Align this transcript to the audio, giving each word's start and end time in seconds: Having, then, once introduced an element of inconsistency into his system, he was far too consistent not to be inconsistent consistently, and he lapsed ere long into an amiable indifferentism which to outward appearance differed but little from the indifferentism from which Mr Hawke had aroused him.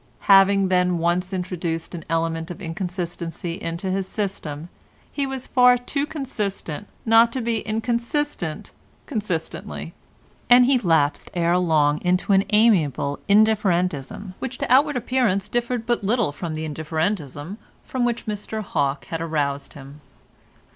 Having, 0.21 0.69
then, 0.69 0.97
once 0.97 1.31
introduced 1.31 1.93
an 1.93 2.03
element 2.09 2.49
of 2.49 2.59
inconsistency 2.59 3.61
into 3.61 3.91
his 3.91 4.07
system, 4.07 4.67
he 5.11 5.27
was 5.27 5.45
far 5.45 5.77
too 5.77 6.07
consistent 6.07 6.87
not 7.05 7.31
to 7.31 7.39
be 7.39 7.59
inconsistent 7.59 8.71
consistently, 9.05 9.93
and 10.49 10.65
he 10.65 10.79
lapsed 10.79 11.29
ere 11.35 11.55
long 11.55 12.01
into 12.01 12.33
an 12.33 12.45
amiable 12.49 13.19
indifferentism 13.29 14.33
which 14.39 14.57
to 14.57 14.71
outward 14.73 14.97
appearance 14.97 15.47
differed 15.47 15.85
but 15.85 16.03
little 16.03 16.31
from 16.31 16.55
the 16.55 16.65
indifferentism 16.67 17.57
from 17.85 18.03
which 18.03 18.25
Mr 18.25 18.63
Hawke 18.63 19.05
had 19.05 19.21
aroused 19.21 19.73
him. 19.73 20.01